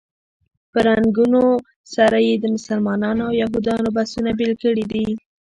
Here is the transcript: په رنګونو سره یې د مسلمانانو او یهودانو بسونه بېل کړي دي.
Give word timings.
په 0.71 0.79
رنګونو 0.87 1.43
سره 1.95 2.17
یې 2.27 2.33
د 2.39 2.45
مسلمانانو 2.55 3.21
او 3.29 3.33
یهودانو 3.41 3.87
بسونه 3.97 4.29
بېل 4.39 4.53
کړي 4.63 4.85
دي. 4.91 5.07